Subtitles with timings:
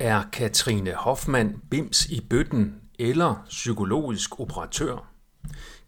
[0.00, 5.10] Er Katrine Hoffmann bims i bøtten eller psykologisk operatør?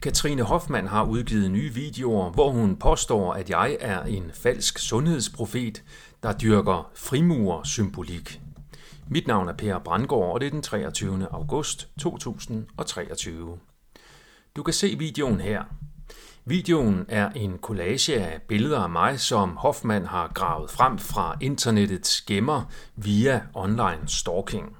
[0.03, 5.83] Katrine Hoffmann har udgivet nye videoer, hvor hun påstår, at jeg er en falsk sundhedsprofet,
[6.23, 8.41] der dyrker frimurer-symbolik.
[9.09, 11.29] Mit navn er Per Brandgaard, og det er den 23.
[11.31, 13.59] august 2023.
[14.57, 15.65] Du kan se videoen her.
[16.51, 22.23] Videoen er en collage af billeder af mig, som Hoffmann har gravet frem fra internettets
[22.23, 22.63] gemmer
[22.97, 24.77] via online stalking.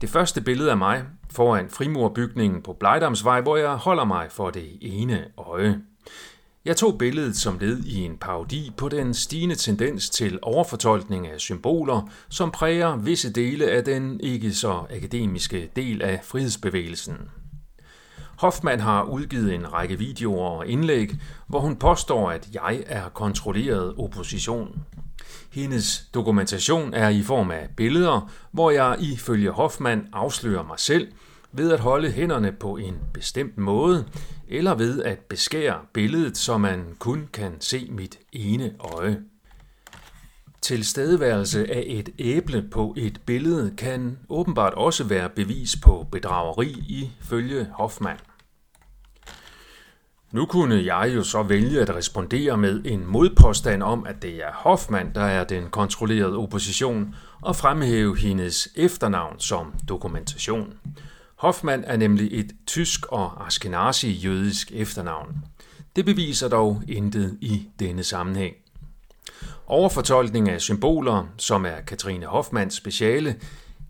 [0.00, 4.78] Det første billede af mig foran frimurbygningen på Blejdamsvej, hvor jeg holder mig for det
[4.80, 5.80] ene øje.
[6.64, 11.40] Jeg tog billedet som led i en parodi på den stigende tendens til overfortolkning af
[11.40, 17.16] symboler, som præger visse dele af den ikke så akademiske del af frihedsbevægelsen.
[18.38, 21.10] Hoffmann har udgivet en række videoer og indlæg,
[21.46, 24.82] hvor hun påstår, at jeg er kontrolleret opposition.
[25.52, 31.08] Hendes dokumentation er i form af billeder, hvor jeg ifølge Hoffmann afslører mig selv
[31.52, 34.04] ved at holde hænderne på en bestemt måde,
[34.48, 39.22] eller ved at beskære billedet, så man kun kan se mit ene øje.
[40.66, 47.66] Tilstedeværelse af et æble på et billede kan åbenbart også være bevis på bedrageri ifølge
[47.72, 48.18] Hoffmann.
[50.32, 54.52] Nu kunne jeg jo så vælge at respondere med en modpåstand om, at det er
[54.52, 60.74] Hoffmann, der er den kontrollerede opposition, og fremhæve hendes efternavn som dokumentation.
[61.36, 65.36] Hoffmann er nemlig et tysk og askenazi-jødisk efternavn.
[65.96, 68.54] Det beviser dog intet i denne sammenhæng.
[69.66, 73.36] Overfortolkning af symboler, som er Katrine Hoffmanns speciale,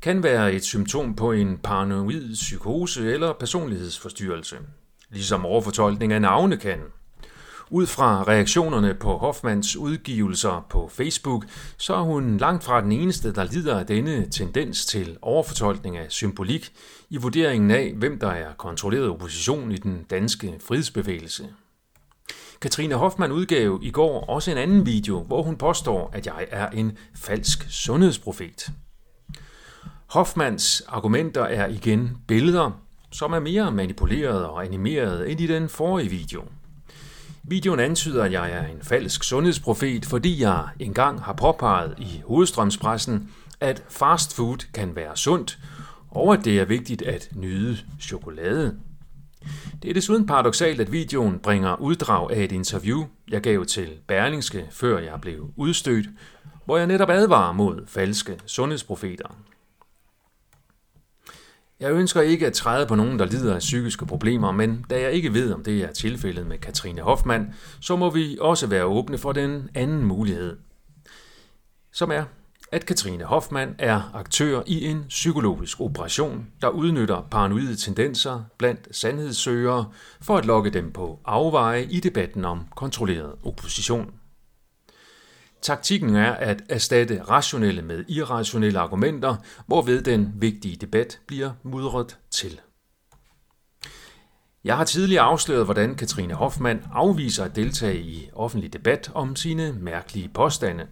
[0.03, 4.57] kan være et symptom på en paranoid psykose eller personlighedsforstyrrelse,
[5.11, 6.79] ligesom overfortolkning af navne kan.
[7.71, 11.45] Ud fra reaktionerne på Hoffmans udgivelser på Facebook,
[11.77, 16.07] så er hun langt fra den eneste, der lider af denne tendens til overfortolkning af
[16.09, 16.73] symbolik
[17.11, 21.47] i vurderingen af, hvem der er kontrolleret opposition i den danske frihedsbevægelse.
[22.61, 26.71] Katrine Hoffmann udgav i går også en anden video, hvor hun påstår, at jeg er
[26.71, 28.71] en falsk sundhedsprofet.
[30.07, 32.71] Hoffmans argumenter er igen billeder,
[33.11, 36.45] som er mere manipuleret og animeret end i den forrige video.
[37.43, 43.31] Videoen antyder, at jeg er en falsk sundhedsprofet, fordi jeg engang har påpeget i hovedstrømspressen,
[43.61, 45.59] at fast food kan være sundt,
[46.11, 48.77] og at det er vigtigt at nyde chokolade.
[49.83, 54.67] Det er desuden paradoxalt, at videoen bringer uddrag af et interview, jeg gav til Berlingske,
[54.71, 56.07] før jeg blev udstødt,
[56.65, 59.37] hvor jeg netop advarer mod falske sundhedsprofeter.
[61.81, 65.13] Jeg ønsker ikke at træde på nogen, der lider af psykiske problemer, men da jeg
[65.13, 69.19] ikke ved, om det er tilfældet med Katrine Hoffmann, så må vi også være åbne
[69.19, 70.57] for den anden mulighed,
[71.93, 72.25] som er,
[72.73, 79.91] at Katrine Hoffmann er aktør i en psykologisk operation, der udnytter paranoide tendenser blandt sandhedssøgere
[80.21, 84.15] for at lokke dem på afveje i debatten om kontrolleret opposition.
[85.63, 92.61] Taktikken er at erstatte rationelle med irrationelle argumenter, hvorved den vigtige debat bliver mudret til.
[94.65, 99.73] Jeg har tidligere afsløret, hvordan Katrine Hoffmann afviser at deltage i offentlig debat om sine
[99.73, 100.87] mærkelige påstande.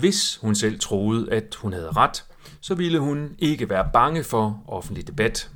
[0.00, 2.24] Hvis hun selv troede, at hun havde ret,
[2.60, 5.50] så ville hun ikke være bange for offentlig debat.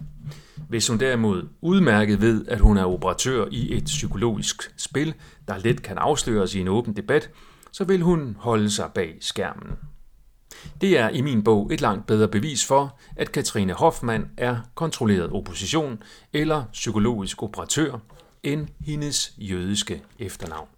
[0.68, 5.14] Hvis hun derimod udmærket ved, at hun er operatør i et psykologisk spil,
[5.48, 7.30] der let kan afsløres i en åben debat,
[7.72, 9.70] så vil hun holde sig bag skærmen.
[10.80, 15.30] Det er i min bog et langt bedre bevis for, at Katrine Hoffmann er kontrolleret
[15.32, 16.02] opposition
[16.32, 17.98] eller psykologisk operatør
[18.42, 20.68] end hendes jødiske efternavn.